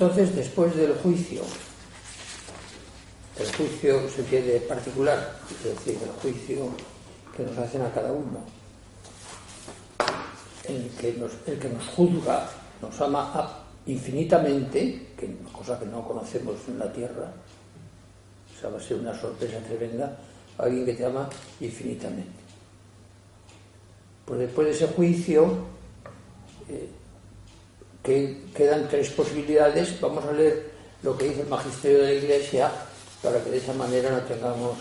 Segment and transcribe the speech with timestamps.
[0.00, 1.42] Entonces, después del juicio,
[3.36, 6.68] el juicio se entiende particular, es decir, el juicio
[7.36, 8.38] que nos hacen a cada uno,
[10.68, 12.48] el que nos, el que nos juzga,
[12.80, 15.08] nos ama infinitamente,
[15.50, 17.32] cosa que no conocemos en la tierra,
[18.56, 20.16] o sea, va a ser una sorpresa tremenda,
[20.58, 21.28] alguien que te ama
[21.58, 22.38] infinitamente.
[24.24, 25.56] Pues después de ese juicio,
[26.68, 26.88] eh,
[28.02, 30.00] que quedan tres posibilidades.
[30.00, 30.70] Vamos a leer
[31.02, 32.72] lo que dice el magisterio de la Iglesia
[33.22, 34.76] para que de esa manera no tengamos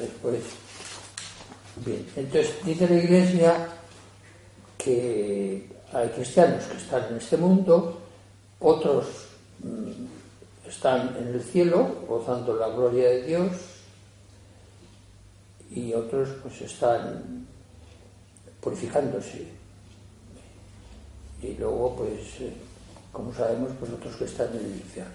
[0.00, 0.42] después.
[1.84, 3.68] Bien, entonces dice la Iglesia
[4.78, 8.00] que hay cristianos que están en este mundo,
[8.60, 9.06] otros
[9.60, 13.52] mm, están en el cielo gozando la gloria de Dios
[15.70, 17.46] y otros pues están
[18.60, 19.48] purificándose
[21.44, 22.52] y luego, pues, eh,
[23.12, 25.12] como sabemos, pues otros que están en el infierno.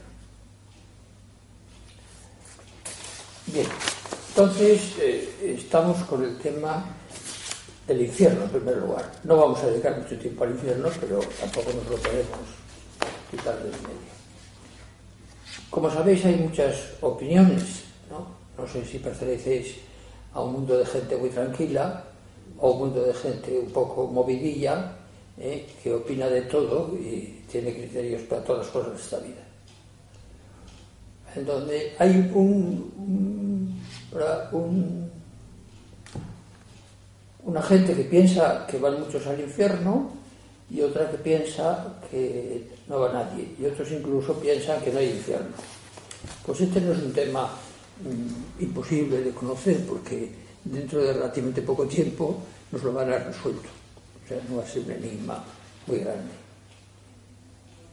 [3.47, 3.67] Bien,
[4.29, 6.85] entonces eh, estamos con el tema
[7.87, 9.11] del infierno en primer lugar.
[9.23, 12.47] No vamos a dedicar mucho tiempo al infierno, pero tampoco nos lo podemos
[13.31, 14.09] quitar del medio.
[15.69, 18.27] Como sabéis, hay muchas opiniones, ¿no?
[18.55, 19.77] No sé si pertenecéis
[20.33, 22.03] a un mundo de gente muy tranquila
[22.59, 24.98] o un mundo de gente un poco movidilla
[25.39, 25.65] ¿eh?
[25.81, 29.43] que opina de todo y tiene criterios para todas las cosas de esta vida.
[31.35, 33.81] En donde hay un, un,
[37.43, 40.11] una gente que piensa que van muchos al infierno
[40.69, 45.11] y otra que piensa que no va nadie y otros incluso piensan que no hay
[45.11, 45.55] infierno.
[46.45, 50.29] Pues este no es un tema mm, imposible de conocer porque
[50.63, 52.37] dentro de relativamente poco tiempo
[52.71, 53.78] nos lo van a resuelto
[54.49, 55.43] non es un enigma
[55.87, 56.33] muy grande.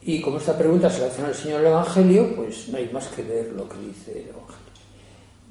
[0.01, 3.07] Y como esta pregunta se la hace al Señor el Evangelio, pues no hay más
[3.07, 4.71] que ver lo que dice el Evangelio.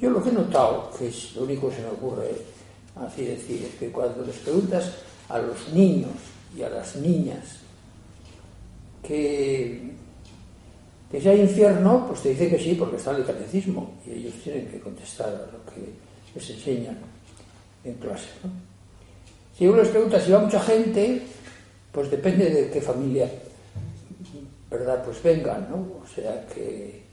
[0.00, 2.30] Yo lo que he notado, que es lo único que se me ocurre
[2.96, 4.92] así decir, es que cuando les preguntas
[5.28, 6.12] a los niños
[6.56, 7.60] y a las niñas
[9.02, 9.92] que,
[11.10, 14.34] que hay infierno, pues te dicen que sí, porque está en el catecismo, y ellos
[14.42, 15.92] tienen que contestar a lo que
[16.34, 16.96] les enseñan
[17.84, 18.28] en clase.
[18.44, 18.65] ¿no?
[19.56, 21.22] Si uno les pregunta si va mucha gente,
[21.90, 23.30] pues depende de qué familia,
[24.70, 25.02] ¿verdad?
[25.02, 25.76] Pues vengan, ¿no?
[26.02, 27.04] O sea que,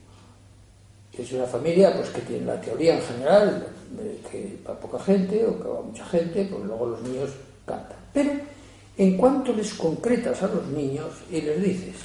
[1.16, 5.46] es una familia pues que tiene la teoría en general de que va poca gente
[5.46, 7.30] o que va mucha gente, pues luego los niños
[7.64, 7.96] cantan.
[8.12, 8.32] Pero
[8.98, 11.96] en cuanto les concretas a los niños y les dices,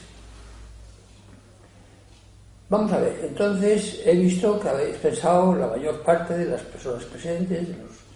[2.69, 7.03] vamos a ver, entonces he visto que habéis pensado la mayor parte de las personas
[7.05, 8.08] presentes, los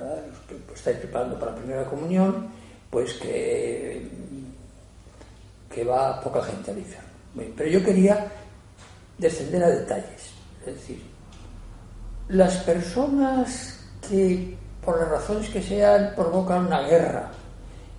[0.00, 2.48] los que pues, estáis preparando para la primera comunión,
[2.90, 4.08] pues que,
[5.72, 7.08] que va poca gente al infierno.
[7.56, 8.30] pero yo quería
[9.18, 10.30] descender a detalles,
[10.66, 11.02] es decir,
[12.28, 17.30] las personas que por las razones que sean provocan una guerra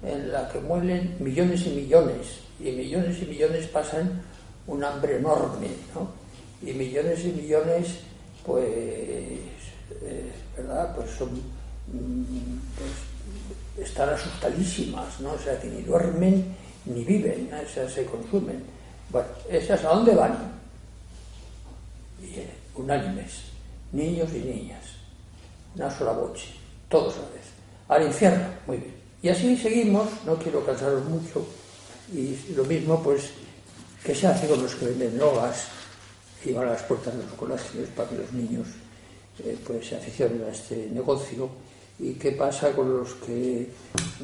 [0.04, 4.22] en la que mueren millones y millones y millones y millones pasan
[4.68, 6.10] un hambre enorme ¿no?
[6.62, 8.00] y millones y millones
[8.46, 11.30] pues eh, verdad pues son
[11.88, 15.34] pues, están asustadísimas, ¿no?
[15.34, 17.90] O sea, que ni duermen ni viven, ¿no?
[17.90, 18.64] se consumen.
[19.10, 20.38] Bueno, ¿esas a dónde van?
[22.22, 23.42] Bien, unánimes,
[23.92, 24.84] niños y niñas,
[25.76, 26.48] una sola boche,
[26.90, 27.46] todos a la vez.
[27.88, 28.96] Al infierno, muy bien.
[29.22, 31.46] Y así seguimos, no quiero cansaros mucho,
[32.14, 33.32] y lo mismo, pues,
[34.04, 35.68] que se hace con los que venden drogas
[36.44, 38.68] y van a las puertas de los colegios para que los niños
[39.44, 41.50] eh, pues se aficionen a este negocio
[42.00, 43.70] ¿Y qué pasa con los que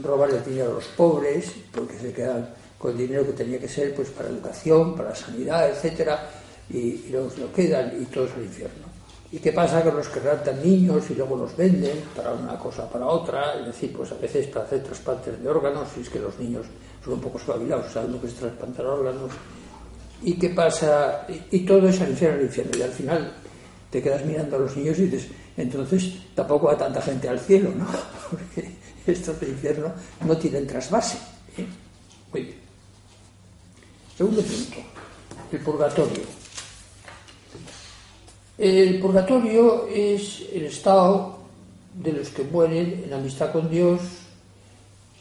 [0.01, 1.51] roban el dinero a los pobres?
[1.71, 6.29] Porque se quedan con dinero que tenía que ser pues para educación, para sanidad, etcétera,
[6.69, 8.91] y, luego lo quedan y todo es al infierno.
[9.31, 12.89] ¿Y qué pasa con los que raptan niños y luego los venden para una cosa
[12.89, 13.59] para otra?
[13.59, 16.65] Es decir, pues a veces para hacer trasplantes de órganos, si es que los niños
[17.03, 19.31] son un poco espabilados, saben lo que es trasplantar órganos.
[20.23, 21.25] ¿Y qué pasa?
[21.49, 22.71] Y, todo es al infierno, al infierno.
[22.77, 23.33] Y al final
[23.89, 27.71] te quedas mirando a los niños y dices, entonces tampoco va tanta gente al cielo,
[27.75, 27.85] ¿no?
[28.29, 28.71] Porque
[29.05, 29.91] estos del infierno
[30.25, 31.17] no tienen trasvase.
[31.57, 31.65] ¿eh?
[32.31, 32.57] Muy bien.
[34.17, 34.77] Segundo punto,
[35.51, 36.41] el purgatorio.
[38.57, 41.39] El purgatorio es el estado
[41.95, 44.01] de los que mueren en amistad con Dios,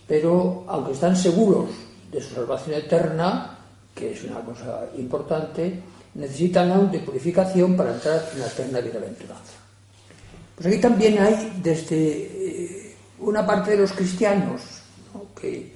[0.07, 1.71] pero aunque están seguros
[2.13, 3.59] de su salvación eterna,
[3.95, 5.81] que es una cosa importante,
[6.15, 9.60] necesitan aún de purificación para entrar en la eterna bienaventuranza.
[10.61, 14.61] Pues aquí también hay desde eh, una parte de los cristianos
[15.41, 15.73] que,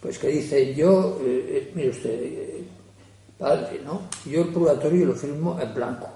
[0.00, 2.30] pues que dicen, yo, eh, eh, mire usted,
[3.36, 4.02] padre, ¿no?
[4.24, 6.06] yo el purgatorio lo firmo en blanco.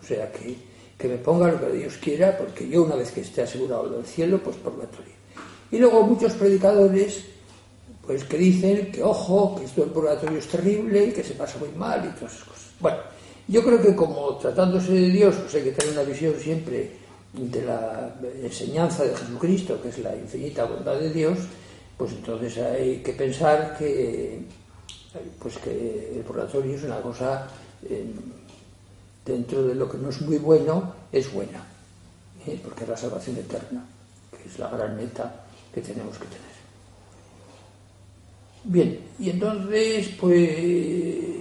[0.00, 0.56] O sea, que,
[0.96, 4.06] que me ponga lo que Dios quiera, porque yo una vez que esté asegurado del
[4.06, 5.12] cielo, pues purgatorio.
[5.70, 7.22] Y luego muchos predicadores
[8.06, 11.68] pues que dicen que ojo, que esto del purgatorio es terrible, que se pasa muy
[11.76, 12.70] mal y todas esas cosas.
[12.80, 12.98] Bueno,
[13.46, 16.99] yo creo que como tratándose de Dios, pues hay que tener una visión siempre
[17.32, 21.38] de la enseñanza de Jesucristo, que es la infinita bondad de Dios,
[21.96, 24.42] pues entonces hay que pensar que,
[25.38, 27.46] pues que el purgatorio es una cosa
[27.88, 28.04] eh,
[29.24, 31.64] dentro de lo que no es muy bueno, es buena,
[32.46, 32.58] ¿eh?
[32.62, 33.84] porque es la salvación eterna,
[34.30, 36.50] que es la gran meta que tenemos que tener.
[38.64, 41.39] Bien, y entonces, pues,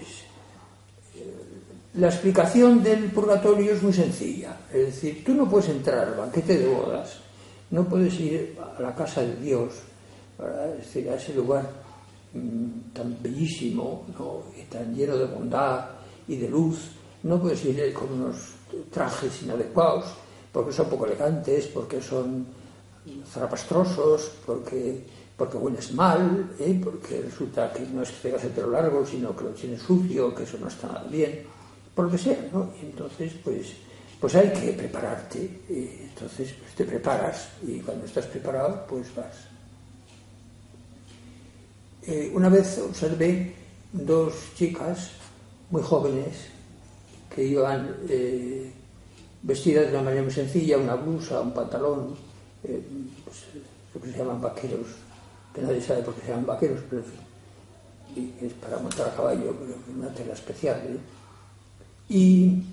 [1.94, 4.58] la explicación del purgatorio es muy sencilla.
[4.72, 7.18] Es decir, tú no puedes entrar al banquete de bodas,
[7.72, 9.74] no puedes ir a la casa de Dios,
[10.40, 11.70] es decir, a ese lugar
[12.34, 14.06] mm, tan bellísimo
[14.58, 15.86] y tan lleno de bondad
[16.28, 16.92] y de luz,
[17.24, 18.38] no puedes ir con unos
[18.92, 20.06] trajes inadecuados,
[20.52, 22.46] porque son poco elegantes, porque son
[23.28, 25.04] zarapastrosos, porque
[25.40, 26.80] porque hueles mal, ¿eh?
[26.84, 30.36] porque resulta que no es que tengas el pelo largo, sino que lo tienes sucio,
[30.36, 31.44] que eso no está nada bien,
[32.00, 32.72] por lo que sea, ¿no?
[32.82, 33.74] Y entonces, pues,
[34.22, 35.38] pues hay que prepararte.
[35.68, 39.36] Y entonces, pues te preparas y cuando estás preparado, pues vas.
[42.08, 43.54] Eh, una vez observé
[43.92, 45.10] dos chicas
[45.72, 46.38] muy jóvenes
[47.36, 48.72] que iban eh,
[49.44, 52.16] vestidas de una manera muy sencilla, una blusa, un pantalón,
[52.64, 52.82] eh,
[53.26, 53.44] pues,
[53.94, 54.88] lo que se llaman vaqueros,
[55.54, 59.10] que nadie sabe por qué se llaman vaqueros, pero en fin, y es para montar
[59.10, 60.80] a caballo, pero una tela especial.
[60.88, 61.20] ¿eh?
[62.10, 62.64] Y,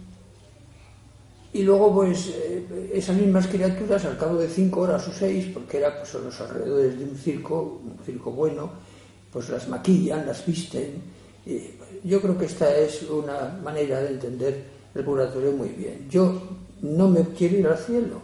[1.52, 5.78] y luego, pues, eh, esas mismas criaturas, al cabo de cinco horas o seis, porque
[5.78, 8.70] era pues, los alrededores de un circo, un circo bueno,
[9.30, 11.02] pues las maquillan, las visten.
[12.02, 16.08] yo creo que esta es una manera de entender el purgatorio muy bien.
[16.08, 16.40] Yo
[16.82, 18.20] no me quiero ir al cielo.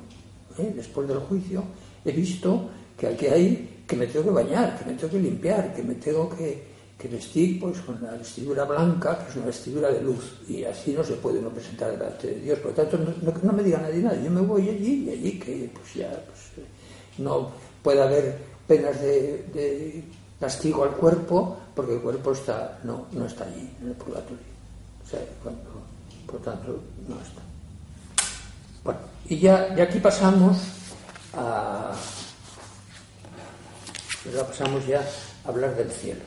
[0.59, 0.73] ¿eh?
[0.75, 1.63] Después del juicio
[2.05, 2.69] he visto
[2.99, 5.95] que aquí hay que me tengo que bañar, que me tengo que limpiar, que me
[5.97, 6.63] tengo que,
[7.09, 11.03] vestir pues con la vestidura blanca, que es una vestidura de luz, y así no
[11.03, 12.59] se puede uno presentar delante de Dios.
[12.59, 12.99] Por lo tanto,
[13.43, 16.67] no, me diga nadie nada, yo me voy allí y allí que pues ya pues,
[17.19, 17.51] no
[17.83, 20.05] puede haber penas de,
[20.39, 24.53] castigo al cuerpo, porque el cuerpo está, no, no está allí, en el purgatorio.
[25.05, 27.43] O sea, por lo tanto, no está.
[28.85, 30.59] Bueno, y ya de aquí pasamos
[31.35, 31.93] a
[34.49, 35.01] pasamos ya
[35.45, 36.21] a hablar del cielo.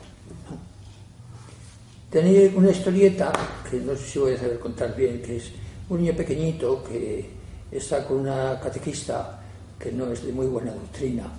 [2.16, 3.30] Tenía una historieta,
[3.70, 5.52] que no sé si voy a saber contar bien, que es
[5.90, 7.30] un niño pequeñito que
[7.70, 9.38] está con una catequista
[9.78, 11.30] que no es de muy buena doctrina.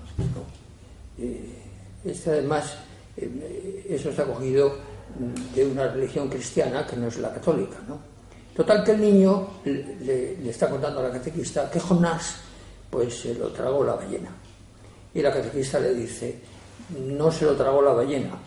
[1.19, 1.49] Eh,
[2.05, 2.77] este además,
[3.17, 4.77] eh, eso está cogido
[5.55, 7.79] de una religión cristiana que no es la católica.
[7.89, 7.99] ¿no?
[8.55, 12.37] Total que el niño le, le, está contando a la catequista que Jonás
[12.91, 14.29] pues se lo tragó la ballena.
[15.15, 16.39] Y la catequista le dice,
[17.01, 18.39] no se lo tragó la ballena,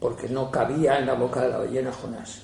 [0.00, 2.42] porque no cabía en la boca de la ballena Jonás.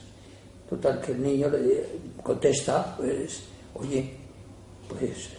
[0.69, 1.87] Total, que el niño le
[2.23, 3.45] contesta, pues,
[3.75, 4.17] oye,
[4.89, 5.31] pues,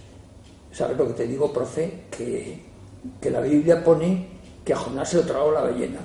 [0.72, 2.06] ¿sabes lo que te digo, profe?
[2.10, 2.62] Que,
[3.20, 4.28] que la Biblia pone
[4.64, 6.00] que a Jonás se lo tragó la ballena.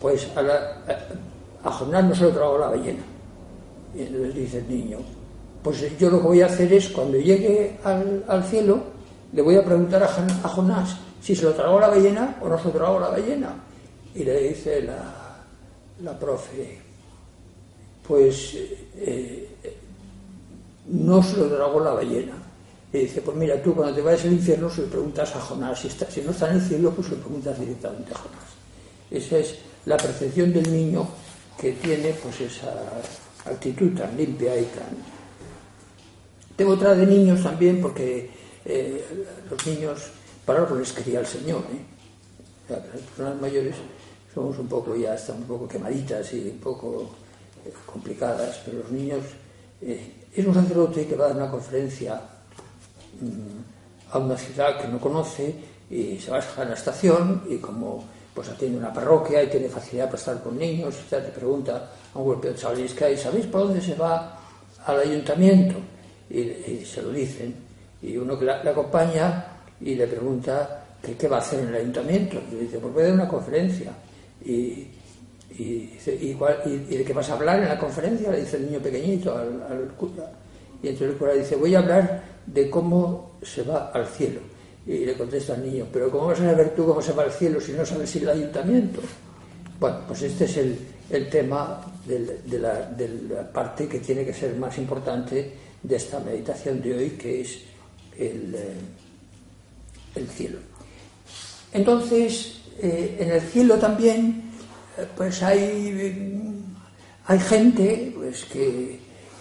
[0.00, 3.02] Pues a, a, Jonás no se lo tragó la ballena.
[3.94, 4.98] Y entonces dice el niño,
[5.62, 8.80] pues yo lo que voy a hacer es, cuando llegue al, al cielo,
[9.32, 10.08] le voy a preguntar a,
[10.48, 13.54] Jonás si se lo tragó la ballena o no se lo tragó la ballena.
[14.14, 15.44] Y le dice la,
[16.02, 16.78] la profe,
[18.06, 18.56] pues
[18.96, 19.48] eh,
[20.88, 22.34] no se lo tragó la ballena.
[22.92, 25.80] Y dice, pues mira, tú cuando te vayas al infierno se lo preguntas a Jonás,
[25.80, 28.50] si, está, si no está en el cielo, pues lo preguntas directamente a Jonás.
[29.10, 31.08] Esa es la percepción del niño
[31.60, 32.72] que tiene pues esa
[33.44, 35.20] actitud tan limpia y tan...
[36.56, 38.28] Tengo otra de niños también porque
[38.64, 39.04] eh,
[39.48, 40.10] los niños,
[40.44, 41.62] para algo les quería el Señor.
[41.72, 41.90] ¿eh?
[42.70, 43.74] las personas mayores
[44.32, 47.10] somos un poco ya, estamos un poco quemaditas y un poco
[47.64, 49.24] eh, complicadas, pero los niños,
[49.82, 52.20] eh, es un sacerdote que va a dar una conferencia
[53.20, 55.54] mm, a una ciudad que no conoce
[55.90, 60.06] y se baja a la estación y como pues atiende una parroquia y tiene facilidad
[60.06, 63.46] para estar con niños, y te pregunta a un golpe de chavales que hay, ¿sabéis
[63.46, 64.38] por dónde se va
[64.86, 65.74] al ayuntamiento?
[66.30, 67.54] Y, se lo dicen.
[68.00, 69.46] Y uno que le acompaña
[69.80, 72.40] y le pregunta que qué va a hacer en el ayuntamiento.
[72.50, 73.92] Y le dice, pues voy a dar una conferencia.
[74.44, 74.88] Y,
[75.58, 78.30] y, de qué vas a hablar en la conferencia?
[78.30, 80.30] Le dice el niño pequeñito al, cura.
[80.82, 84.40] Y entonces el cura dice, voy a hablar de cómo se va al cielo.
[84.86, 87.32] Y le contesta al niño, pero ¿cómo vas a saber tú cómo se va al
[87.32, 89.00] cielo si no sabes ir al ayuntamiento?
[89.78, 90.78] Bueno, pues este es el,
[91.10, 96.94] el tema de, la, parte que tiene que ser más importante de esta meditación de
[96.94, 97.58] hoy, que es
[98.18, 98.74] el, eh,
[100.14, 100.58] el cielo.
[101.72, 104.50] Entonces, eh, en el cielo también,
[104.96, 106.44] eh, pues hay,
[107.26, 108.98] hay gente pues, que,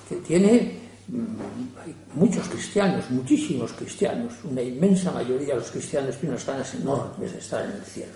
[0.08, 0.74] que tiene
[1.08, 6.74] mm, hay muchos cristianos, muchísimos cristianos, una inmensa mayoría de los cristianos tienen unas ganas
[6.76, 8.14] enormes de estar en el cielo.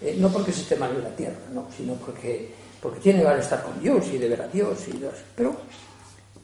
[0.00, 3.44] Eh, no porque se esté mal en la tierra, no, sino porque, porque tiene ganas
[3.44, 4.78] estar con Dios y de ver a Dios.
[4.88, 5.00] Y
[5.34, 5.56] Pero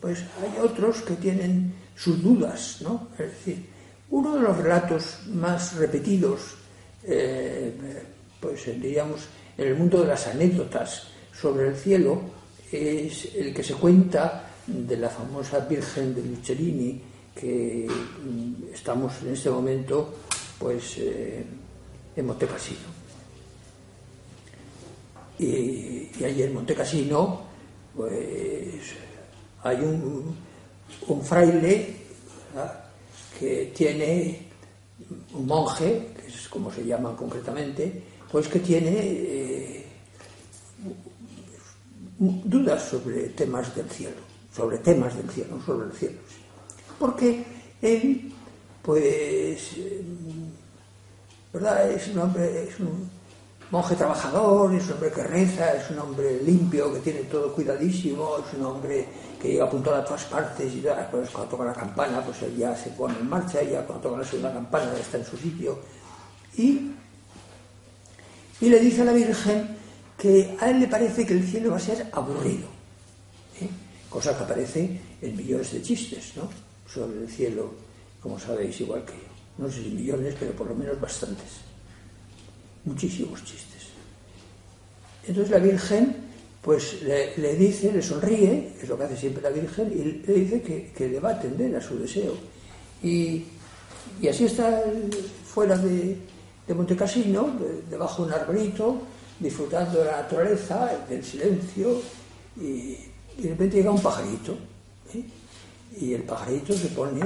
[0.01, 3.09] pues hay otros que tienen sus dudas, ¿no?
[3.19, 3.67] Es decir,
[4.09, 6.57] uno de los relatos más repetidos,
[7.05, 7.73] eh,
[8.41, 9.23] pues diríamos,
[9.57, 12.21] en el mundo de las anécdotas sobre el cielo
[12.71, 17.01] es el que se cuenta de la famosa Virgen de Lucerini,
[17.35, 20.15] que mm, estamos en este momento
[20.59, 21.45] pues eh,
[22.17, 23.01] en Montecassino.
[25.39, 27.41] Y, y allí en Montecassino
[27.97, 28.95] pues
[29.63, 30.37] hay un,
[31.09, 31.97] un fraile
[33.39, 34.47] que tiene
[35.35, 39.87] un monje, es como se llama concretamente, pues que tiene eh,
[42.19, 44.17] dudas sobre temas del cielo,
[44.55, 46.19] sobre temas del cielo, sobre el cielo.
[46.99, 47.45] Porque
[47.81, 48.33] él,
[48.83, 49.77] pues,
[51.53, 51.91] ¿verdad?
[51.91, 53.11] Es un hombre, es un
[53.71, 58.37] monje trabajador, es un hombre que reza, es un hombre limpio, que tiene todo cuidadísimo,
[58.39, 59.07] es un hombre
[59.41, 62.77] que llega apuntado a todas partes y pues cuando toca la campana, pues él ya
[62.77, 65.37] se pone en marcha, y ya cuando toca la segunda campana ya está en su
[65.37, 65.79] sitio.
[66.57, 66.93] Y,
[68.61, 69.77] y le dice a la Virgen
[70.19, 72.69] que a él le parece que el cielo va a ser aburrido,
[73.61, 73.69] ¿eh?
[74.09, 76.51] cosa que aparece en millones de chistes, ¿no?
[76.87, 77.73] Sobre el cielo,
[78.21, 79.65] como sabéis, igual que yo.
[79.65, 81.61] No sé si millones, pero por lo menos bastantes.
[82.85, 83.89] Muchísimos chistes.
[85.27, 86.31] Entonces la Virgen
[86.63, 90.93] pues le, dice, le sonríe, es lo que hace siempre la Virgen, y le dice
[90.95, 92.35] que, le va a atender a su deseo.
[93.03, 93.45] Y,
[94.29, 94.83] así está
[95.47, 96.19] fuera de,
[96.71, 97.51] de Montecassino,
[97.91, 99.03] debajo de un arbolito,
[99.41, 102.01] disfrutando de la naturaleza, del silencio,
[102.57, 102.97] y,
[103.37, 104.57] de repente llega un pajarito,
[105.99, 107.23] y el pajarito se pone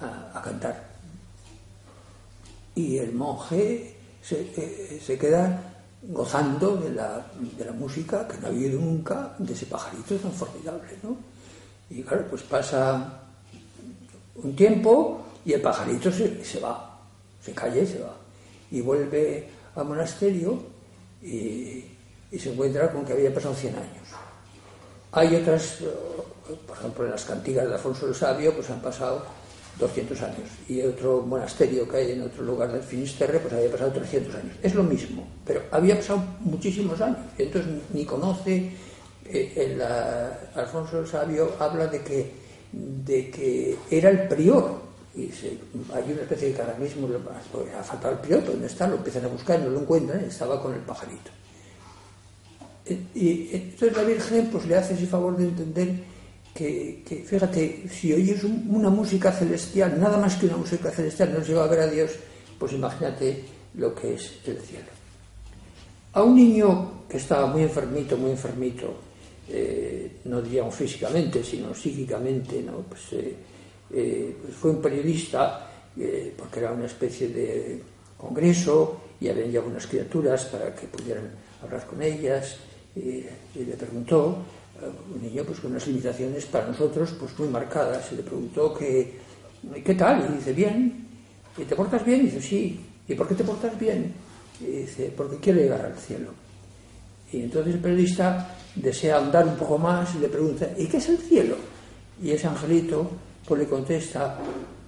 [0.00, 0.88] a, cantar.
[2.76, 7.26] Y el monje se, eh, se queda gozando de la,
[7.58, 11.16] de la, música que no ha habido nunca de ese pajarito tan formidable, ¿no?
[11.90, 13.22] Y claro, pues pasa
[14.36, 17.00] un tiempo y el pajarito se, se va,
[17.40, 18.25] se calla y se va.
[18.70, 20.62] Y vuelve al monasterio
[21.22, 21.84] y,
[22.30, 24.08] y, se encuentra con que había pasado 100 años.
[25.12, 25.78] Hay otras,
[26.66, 29.24] por ejemplo, en las cantigas de Alfonso el Sabio, pues han pasado
[29.78, 30.50] 200 años.
[30.68, 34.56] Y otro monasterio que hay en otro lugar del Finisterre, pues había pasado 300 años.
[34.62, 37.18] Es lo mismo, pero había pasado muchísimos años.
[37.38, 38.72] Entonces ni conoce,
[39.26, 39.82] eh, el,
[40.60, 42.32] Alfonso el Sabio habla de que,
[42.72, 44.85] de que era el prior.
[45.16, 45.32] Y
[45.94, 48.86] hay una especie de caramismo, pues, ha faltado el prior, ¿dónde está?
[48.86, 51.30] Lo empiezan a buscar, no lo encuentran, estaba con el pajarito.
[52.84, 55.88] Eh, y entonces la Virgen pues le hace ese favor de entender
[56.54, 61.64] que, fíjate, si oyes una música celestial, nada más que una música celestial nos lleva
[61.64, 62.12] a ver a Dios,
[62.58, 63.44] pues imagínate
[63.74, 64.86] lo que es el cielo.
[66.12, 68.94] A un niño que estaba muy enfermito, muy enfermito,
[69.48, 72.78] eh, no diríamos físicamente, sino psíquicamente, ¿no?
[72.88, 73.36] pues, eh,
[73.92, 75.70] eh, pues fue un periodista,
[76.36, 77.80] porque era una especie de
[78.18, 81.30] congreso y habían ya unas criaturas para que pudieran
[81.62, 82.56] hablar con ellas,
[82.94, 83.24] y
[83.54, 84.44] le preguntó
[85.14, 88.06] un niño pues con unas limitaciones para nosotros pues muy marcadas.
[88.06, 89.14] Se le preguntó que,
[89.84, 90.28] ¿qué tal?
[90.28, 91.06] Y dice, bien.
[91.56, 92.20] ¿Y te portas bien?
[92.20, 92.80] Y dice, sí.
[93.08, 94.12] ¿Y por qué te portas bien?
[94.60, 96.30] Y dice, porque quiero llegar al cielo.
[97.32, 101.08] Y entonces el periodista desea andar un poco más y le pregunta, ¿y qué es
[101.08, 101.56] el cielo?
[102.22, 103.10] Y ese angelito
[103.46, 104.38] pues le contesta,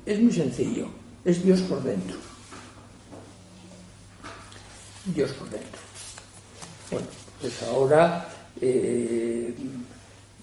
[0.05, 0.89] es muy sencillo,
[1.25, 2.17] es Dios por dentro.
[5.15, 5.81] Dios por dentro.
[6.91, 7.07] Bueno,
[7.41, 8.29] pues ahora
[8.61, 9.55] eh,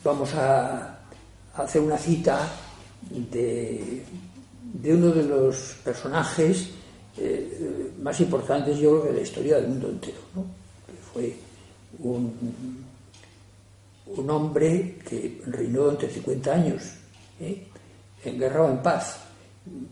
[0.04, 1.00] vamos a
[1.56, 2.48] hacer una cita
[3.10, 4.04] de,
[4.86, 6.70] uno de los personajes
[7.18, 10.20] eh, más importantes, yo creo, de la historia del mundo entero,
[10.86, 11.36] que fue
[12.00, 12.86] un,
[14.08, 16.84] un hombre que reinó durante 50 años,
[17.40, 17.68] ¿eh?
[18.26, 19.18] En guerra o en paz,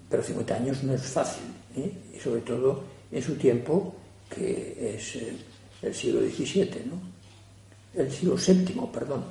[0.10, 1.44] pero 50 años no es fácil,
[1.76, 1.92] ¿eh?
[2.16, 3.94] y sobre todo en su tiempo,
[4.30, 5.18] que es
[5.82, 7.14] el siglo XVII, ¿no?
[8.02, 9.24] el siglo VII, perdón,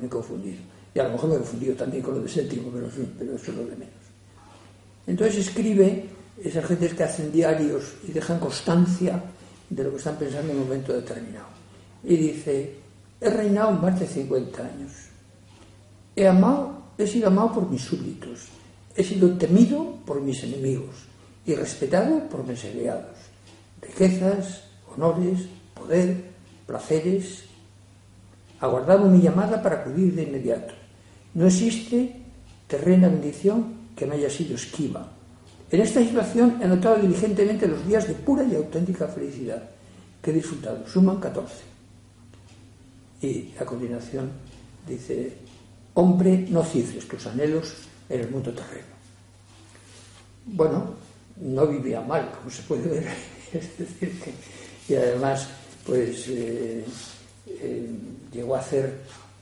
[0.00, 0.58] me he confundido.
[0.94, 2.88] Y a lo mejor me he confundido también con lo de séptimo, pero,
[3.18, 3.94] pero eso es lo de menos.
[5.06, 6.04] Entonces escribe
[6.42, 9.22] esas gentes que hacen diarios y dejan constancia
[9.68, 11.46] de lo que están pensando en un momento determinado.
[12.04, 12.74] Y dice,
[13.20, 14.92] he reinado más de 50 años.
[16.14, 18.48] He amado, he sido amado por mis súbditos.
[18.96, 21.06] He sido temido por mis enemigos
[21.46, 23.16] y respetado por mis aliados.
[23.80, 24.64] Riquezas,
[24.94, 26.24] honores, poder,
[26.66, 27.44] placeres.
[28.60, 30.74] Aguardado mi llamada para acudir de inmediato.
[31.34, 32.16] No existe
[32.66, 35.08] terrena bendición que me haya sido esquiva.
[35.70, 39.62] En esta situación he notado diligentemente los días de pura y auténtica felicidad
[40.20, 40.86] que he disfrutado.
[40.88, 41.54] Suman 14.
[43.22, 44.30] Y a continuación
[44.86, 45.36] dice,
[45.94, 47.74] hombre, no cifres tus anhelos
[48.08, 48.86] en el mundo terreno.
[50.46, 50.94] Bueno,
[51.36, 53.08] no vivía mal, como se puede ver.
[53.52, 54.32] es decir, que,
[54.92, 55.48] y además,
[55.84, 56.84] pues eh,
[57.46, 57.90] eh,
[58.32, 59.00] llegó a hacer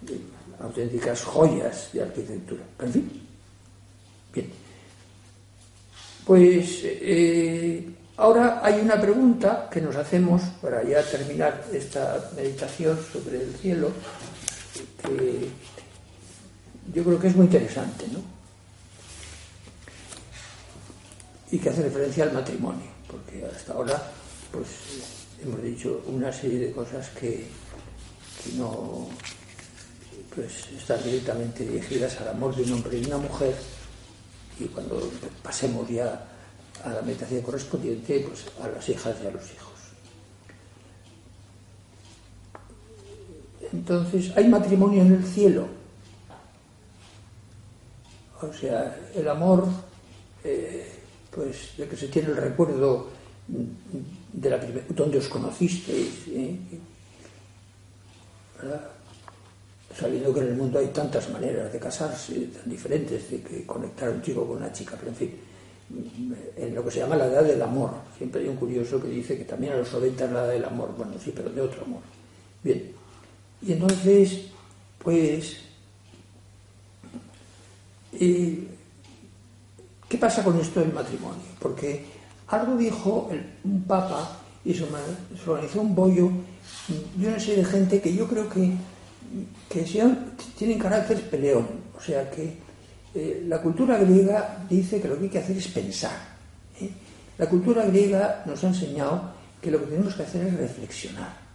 [0.08, 0.20] eh,
[0.60, 2.62] auténticas joyas de arquitectura.
[2.80, 3.22] en fin,
[4.32, 4.50] bien.
[6.24, 6.82] Pues
[8.18, 13.90] Ahora hay una pregunta que nos hacemos para ya terminar esta meditación sobre el cielo,
[15.02, 15.48] que
[16.94, 18.20] yo creo que es muy interesante, ¿no?
[21.50, 24.10] Y que hace referencia al matrimonio, porque hasta ahora
[24.50, 24.66] pues
[25.42, 27.46] hemos dicho una serie de cosas que,
[28.56, 29.08] no
[30.34, 33.54] pues, están directamente dirigidas al amor de un hombre y una mujer,
[34.58, 35.10] y cuando
[35.42, 36.26] pasemos ya
[36.84, 39.72] a la meditación correspondiente pues, a las hijas y a los hijos.
[43.72, 45.75] Entonces, ¿hay matrimonio en el cielo?
[48.42, 49.66] O sea, el amor,
[50.44, 50.86] eh,
[51.30, 53.08] pues de que se tiene el recuerdo
[53.48, 56.56] de la primera, donde os conocisteis, ¿eh?
[59.98, 64.10] sabiendo que en el mundo hay tantas maneras de casarse, tan diferentes, de que conectar
[64.10, 65.34] un chico con una chica, pero en fin,
[66.56, 67.90] en lo que se llama la edad del amor.
[68.16, 70.64] Siempre hay un curioso que dice que también a los 90 es la edad del
[70.64, 70.94] amor.
[70.96, 72.02] Bueno, sí, pero de otro amor.
[72.62, 72.92] Bien.
[73.62, 74.46] Y entonces,
[74.98, 75.56] pues,
[80.08, 81.42] ¿qué pasa con esto del matrimonio?
[81.58, 82.04] Porque
[82.48, 83.30] algo dijo
[83.64, 84.84] un papa y se,
[85.46, 86.30] organizó un bollo
[87.14, 88.72] de una serie de gente que yo creo que,
[89.68, 89.82] que
[90.56, 91.66] tienen carácter peleón.
[91.96, 92.56] O sea, que
[93.14, 96.18] eh, la cultura griega dice que lo que hay que hacer es pensar.
[96.80, 96.90] ¿eh?
[97.38, 101.46] La cultura griega nos ha enseñado que lo que tenemos que hacer es reflexionar.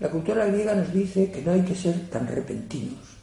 [0.00, 3.15] La cultura griega nos dice que no hay que ser tan repentinos,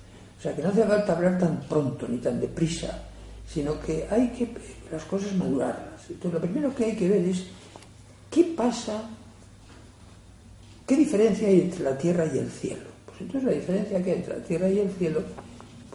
[0.44, 3.04] sea, que no hace falta hablar tan pronto ni tan deprisa,
[3.48, 4.50] sino que hay que
[4.92, 6.02] las cosas madurarlas.
[6.10, 7.46] Entonces, lo primero que hay que ver es
[8.30, 9.04] qué pasa,
[10.86, 12.94] qué diferencia hay entre la tierra y el cielo.
[13.06, 15.22] Pues entonces la diferencia que hay entre la tierra y el cielo,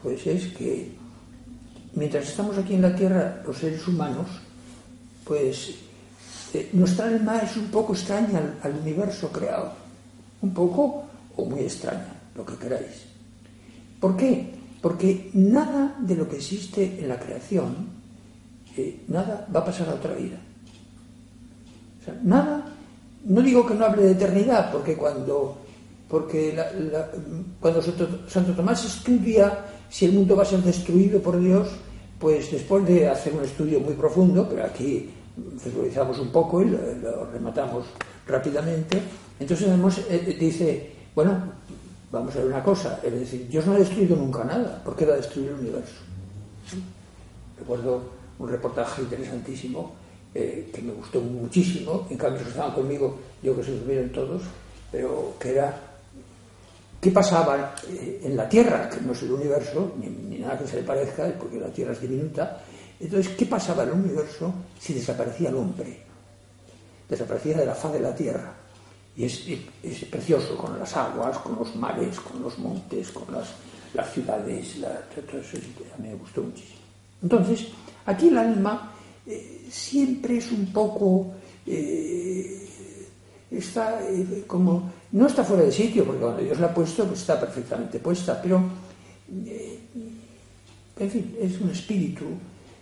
[0.03, 0.99] pues es que
[1.95, 4.29] mientras estamos aquí en la Tierra, los seres humanos,
[5.25, 5.75] pues
[6.55, 9.73] eh, nuestra alma es un poco extraña al, universo creado.
[10.41, 11.05] Un poco
[11.37, 13.08] o muy extraña, lo que queráis.
[14.01, 14.55] ¿Por qué?
[14.81, 17.75] Porque nada de lo que existe en la creación,
[18.77, 20.39] eh, nada va a pasar a otra vida.
[22.23, 22.65] Nada,
[23.25, 25.59] no digo que no hable de eternidad, porque cuando,
[26.09, 26.57] porque
[27.61, 31.69] cuando Santo Tomás estudia si el mundo va a ser destruido por Dios,
[32.19, 37.31] pues después de hacer un estudio muy profundo, pero aquí visualizamos un poco y lo,
[37.33, 37.87] rematamos
[38.27, 39.01] rápidamente,
[39.39, 39.69] entonces
[40.11, 41.53] eh, dice, bueno,
[42.11, 45.05] vamos a ver una cosa, es decir, Dios no ha destruido nunca nada, ¿por qué
[45.05, 46.01] va a destruir el universo?
[47.59, 48.03] Recuerdo
[48.38, 49.92] un reportaje interesantísimo
[50.35, 54.42] eh, que me gustó muchísimo, en cambio estaban conmigo, yo que se durmieron todos,
[54.90, 55.88] pero que era
[57.01, 60.77] ¿Qué pasaba eh, en la Tierra, que no es el universo, ni, nada que se
[60.77, 62.61] le parezca, porque la Tierra es diminuta?
[62.99, 65.97] Entonces, ¿qué pasaba en el universo si desaparecía el hombre?
[67.09, 68.53] Desaparecía de la faz de la Tierra.
[69.18, 73.48] Y es, precioso con las aguas, con los mares, con los montes, con las,
[74.12, 74.76] ciudades,
[75.28, 76.78] todo eso a mí me gustó muchísimo.
[77.20, 77.66] Entonces,
[78.07, 78.92] aquí el alma
[79.26, 81.33] eh, siempre es un poco...
[81.66, 82.64] Eh,
[83.50, 87.20] está eh, como, no está fuera de sitio, porque cuando Dios la ha puesto, pues
[87.20, 88.62] está perfectamente puesta, pero,
[90.96, 92.24] en fin, es un espíritu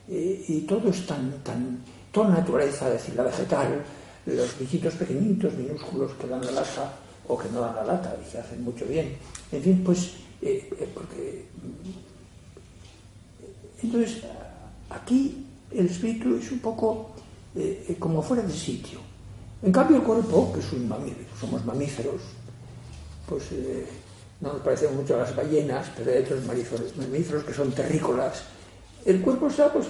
[0.09, 1.79] y todo es tan, tan,
[2.13, 3.83] toda naturaleza, es decir, la vegetal,
[4.27, 6.93] los bichitos pequeñitos, minúsculos que dan la lata
[7.29, 9.17] o que no dan la lata y que hacen mucho bien.
[9.53, 10.13] En fin, pues,
[10.95, 11.47] porque.
[13.83, 14.23] Entonces,
[14.91, 17.11] aquí el espíritu es un poco
[17.99, 18.99] como fuera de sitio.
[19.63, 22.21] En cambio, el cuerpo, que es un mamífero, somos mamíferos,
[23.27, 23.87] pues eh,
[24.41, 26.45] no nos parecen mucho a las ballenas, pero hay otros
[26.97, 28.45] mamíferos que son terrícolas.
[29.05, 29.87] El cuerpo está pues,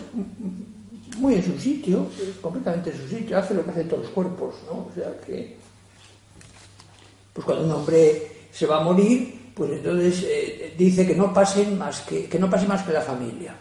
[1.18, 2.06] muy en su sitio,
[2.40, 4.72] completamente en su sitio, hace lo que hacen todos los cuerpos, ¿no?
[4.72, 5.56] O sea que,
[7.32, 11.78] pues cuando un hombre se va a morir, pues entonces eh, dice que no pasen
[11.78, 13.54] más que, que no pase más que la familia.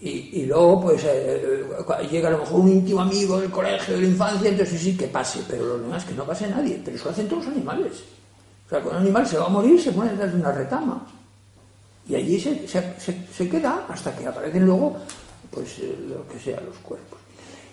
[0.00, 1.64] Y, luego, pues, eh,
[2.08, 5.08] llega a lo mejor un íntimo amigo del colegio, de la infancia, entonces sí que
[5.08, 6.80] pase, pero lo demás que no pase nadie.
[6.84, 7.92] Pero eso lo hacen todos los animales.
[8.66, 11.04] O sea, cuando un animal se va a morir, se pone detrás de una retama.
[12.08, 14.96] Y allí se, se, queda hasta que aparecen luego,
[15.50, 17.18] pues, eh, lo que sea, los cuerpos.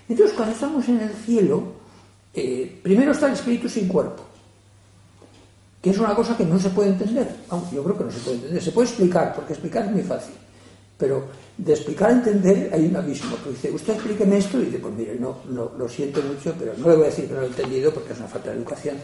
[0.07, 1.63] Entonces, cuando estamos en el cielo,
[2.83, 4.23] primero está el espíritu sin cuerpo,
[5.81, 7.27] que es una cosa que no se puede entender.
[7.71, 8.61] yo creo que no se puede entender.
[8.61, 10.35] Se puede explicar, porque explicar es muy fácil.
[10.97, 11.25] Pero
[11.57, 13.35] de explicar a entender hay un abismo.
[13.37, 16.73] Pues dice, usted explíqueme esto, y dice, pues mire, no, no, lo siento mucho, pero
[16.77, 18.57] no le voy a decir que no lo he entendido porque es una falta de
[18.57, 18.97] educación,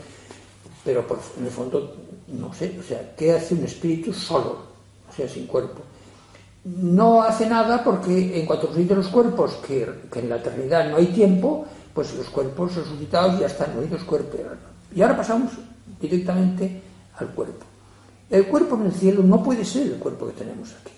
[0.83, 1.95] pero por, en el fondo,
[2.27, 4.63] no sé, o sea, ¿qué hace un espíritu solo?
[5.09, 5.81] O sea, sin cuerpo.
[6.63, 11.07] No hace nada porque en cuanto resucitan los cuerpos, que, en la eternidad no hay
[11.07, 14.37] tiempo, pues los cuerpos resucitados ya están unidos cuerpo
[14.93, 15.51] y Y ahora pasamos
[15.99, 16.81] directamente
[17.17, 17.65] al cuerpo.
[18.29, 20.93] El cuerpo en el cielo no puede ser el cuerpo que tenemos aquí.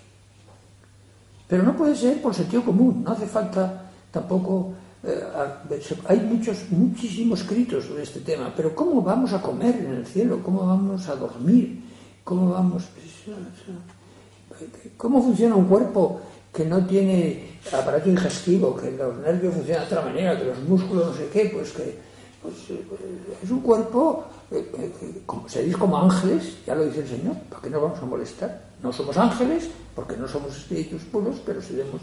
[1.47, 4.73] Pero no puede ser por sentido común, no hace falta tampoco...
[5.03, 5.21] Eh,
[6.07, 10.41] hay muchos, muchísimos escritos sobre este tema, pero ¿cómo vamos a comer en el cielo?
[10.43, 11.83] ¿Cómo vamos a dormir?
[12.23, 12.89] ¿Cómo vamos...?
[14.97, 16.21] ¿Cómo funciona un cuerpo
[16.53, 21.07] que no tiene aparato digestivo, que los nervios funcionan de otra manera, que los músculos
[21.07, 21.49] no sé qué?
[21.53, 21.97] Pues que
[22.41, 22.83] pues, eh,
[23.43, 27.61] es un cuerpo, eh, como, se dice como ángeles, ya lo dice el Señor, ¿para
[27.61, 28.65] qué nos vamos a molestar?
[28.81, 32.01] No somos ángeles, porque no somos espíritus puros, pero seremos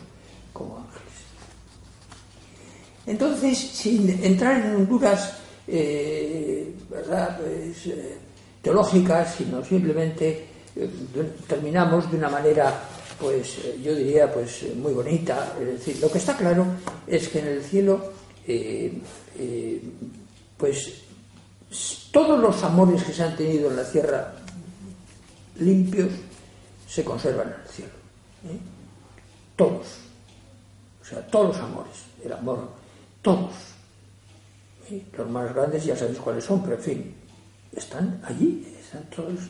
[0.53, 1.11] como ángeles.
[3.07, 5.35] Entonces, sin entrar en honduras
[5.67, 8.19] eh, pues, eh,
[8.63, 10.50] teológicas, sino simplemente eh,
[11.47, 12.83] terminamos de una manera,
[13.19, 15.55] pues yo diría, pues muy bonita.
[15.61, 16.67] Es decir, lo que está claro
[17.07, 18.13] es que en el cielo,
[20.57, 21.03] pues
[22.11, 24.35] todos los amores que se han tenido en la tierra
[25.61, 26.11] limpios,
[26.89, 27.93] se conservan en el cielo.
[28.47, 28.59] ¿eh?
[29.57, 29.87] Todos.
[31.01, 31.93] O sea, todos los amores.
[32.25, 32.69] El amor,
[33.23, 33.53] todos.
[34.91, 35.05] ¿eh?
[35.17, 37.15] Los más grandes ya sabéis cuáles son, pero en fin,
[37.73, 39.41] están allí, están todos.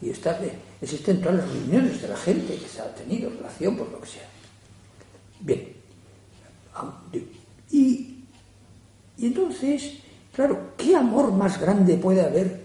[0.00, 0.38] Y está,
[0.84, 4.06] existen todas las reuniones de la gente que se ha tenido relación, por lo que
[4.08, 4.28] sea.
[5.40, 5.72] Bien.
[7.70, 8.24] Y,
[9.18, 9.98] y entonces,
[10.32, 12.64] claro, ¿qué amor más grande puede haber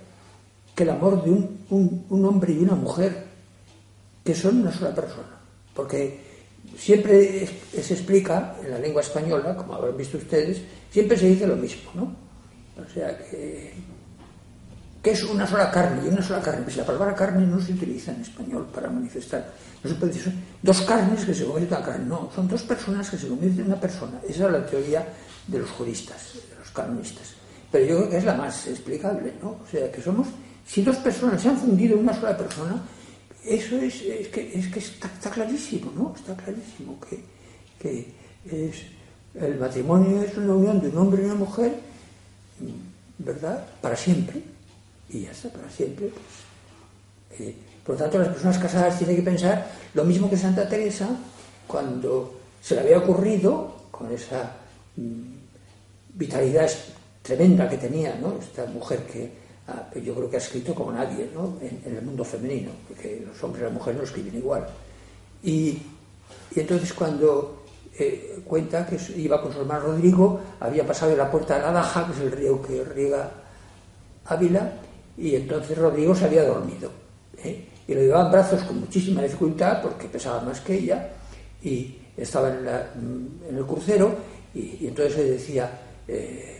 [0.75, 3.29] que el amor de un, un hombre y una mujer
[4.23, 5.39] que son una sola persona.
[5.73, 6.19] Porque
[6.77, 11.55] siempre se explica en la lengua española, como habrán visto ustedes, siempre se dice lo
[11.55, 12.15] mismo, ¿no?
[12.79, 13.73] O sea, que,
[15.02, 16.64] que es una sola carne, y una sola carne.
[16.64, 19.46] Pues la palabra carne no se utiliza en español para manifestar.
[19.84, 22.06] No se puede decir, dos carnes que se convierten en una carne.
[22.06, 24.20] No, son dos personas que se convierten en una persona.
[24.28, 25.08] Esa es la teoría
[25.48, 27.34] de los juristas, de los canonistas.
[27.72, 29.50] Pero yo creo que es la más explicable, ¿no?
[29.50, 30.28] O sea, que somos,
[30.66, 32.82] si dos personas se han fundido en una sola persona,
[33.46, 36.14] eso es, es que, es que está, clarísimo, ¿no?
[36.16, 37.24] Está clarísimo que,
[37.80, 38.14] que
[39.36, 41.74] el matrimonio es una unión de un hombre y una mujer,
[43.18, 43.66] ¿verdad?
[43.82, 44.42] Para siempre.
[45.10, 46.10] Y ya está, para siempre.
[46.10, 50.67] Pues, eh, por lo tanto, las personas casadas tienen que pensar lo mismo que Santa
[50.67, 51.10] Teresa
[51.67, 54.52] cuando se le había ocurrido, con esa
[54.95, 56.69] mm, vitalidad
[57.22, 58.38] tremenda que tenía, ¿no?
[58.39, 59.32] Esta mujer que
[59.69, 61.30] Ah, yo creo que ha escrito como nadie
[61.62, 64.65] en, el mundo femenino, porque los hombres y las mujeres no escriben igual.
[65.43, 65.80] Y,
[66.56, 67.65] entonces cuando
[68.00, 71.72] eh, cuenta que iba con su hermano Rodrigo, había pasado de la puerta de la
[71.72, 73.30] Daja, que es el río que riega
[74.26, 74.74] Ávila,
[75.19, 76.91] y entonces Rodrigo se había dormido.
[77.43, 77.65] ¿eh?
[77.88, 81.10] Y lo llevaba en brazos con muchísima dificultad, porque pesaba más que ella,
[81.62, 84.15] y estaba en, el crucero,
[84.53, 85.71] y, entonces le decía...
[86.08, 86.55] Eh,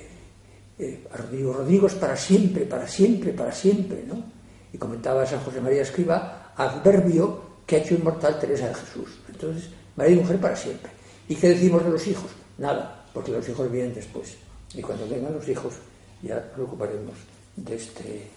[0.80, 4.24] eh, a Rodrigo, Rodrigo es para siempre, para siempre, para siempre, ¿no?
[4.72, 9.20] Y comentaba San José María Escriba, adverbio que ha hecho inmortal Teresa de Jesús.
[9.28, 10.90] Entonces, marido y mujer para siempre.
[11.28, 12.32] ¿Y qué decimos de los hijos?
[12.58, 14.38] Nada, porque los hijos vienen después.
[14.74, 15.74] Y cuando vengan los hijos,
[16.22, 17.16] ya nos ocuparemos
[17.58, 18.28] de este.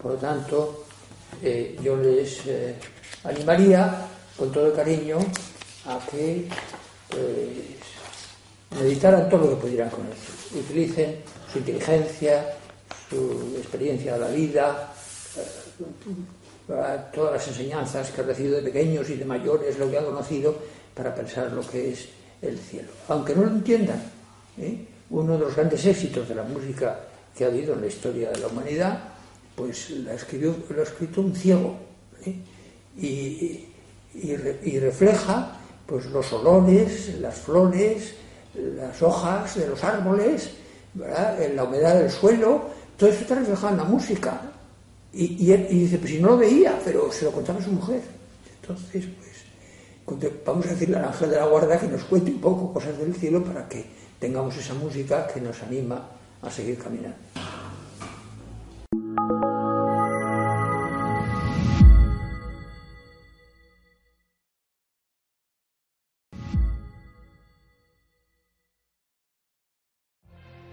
[0.00, 0.84] Por lo tanto,
[1.42, 2.74] eh, yo les eh,
[3.24, 5.18] animaría con todo el cariño
[5.86, 6.48] a que
[7.08, 10.06] pues, meditaran todo lo que pudieran con.
[10.54, 11.16] Utilicen
[11.52, 12.54] su inteligencia,
[13.10, 14.92] su experiencia de la vida,
[15.36, 20.04] eh, todas las enseñanzas que ha recibido de pequeños y de mayores, lo que ha
[20.04, 20.56] conocido,
[20.94, 22.08] para pensar lo que es
[22.42, 22.88] el cielo.
[23.08, 24.02] Aunque no lo entiendan,
[25.10, 26.98] uno de los grandes éxitos de la música
[27.36, 28.98] que ha habido en la historia de la humanidad,
[29.54, 31.76] pues la escribió, lo ha escrito un ciego.
[32.24, 32.34] ¿eh?
[32.98, 33.66] Y,
[34.14, 38.14] y, refleja pues los olores, las flores,
[38.54, 40.50] las hojas de los árboles,
[40.94, 44.40] la humedad del suelo, todo eso está reflejado en la música.
[45.12, 48.00] Y, y, dice, pues si no lo veía, pero se lo contaba a su mujer.
[48.62, 49.04] Entonces,
[50.04, 52.96] pues, vamos a decirle al ángel de la guarda que nos cuente un poco cosas
[52.98, 53.84] del cielo para que
[54.18, 57.14] tengamos esa música que nos anima a seguir caminando.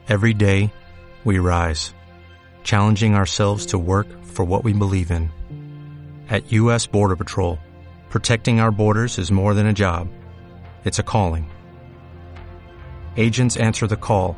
[0.09, 0.71] Every day,
[1.23, 1.93] we rise,
[2.63, 5.31] challenging ourselves to work for what we believe in.
[6.29, 6.86] At U.S.
[6.86, 7.57] Border Patrol,
[8.09, 10.09] protecting our borders is more than a job,
[10.83, 11.49] it's a calling.
[13.17, 14.38] Agents answer the call,